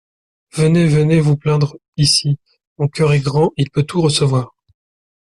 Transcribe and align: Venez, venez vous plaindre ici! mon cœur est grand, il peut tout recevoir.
Venez, 0.53 0.87
venez 0.87 1.19
vous 1.19 1.37
plaindre 1.37 1.77
ici! 1.95 2.39
mon 2.79 2.87
cœur 2.87 3.13
est 3.13 3.19
grand, 3.19 3.51
il 3.57 3.69
peut 3.69 3.83
tout 3.85 4.01
recevoir. 4.01 4.55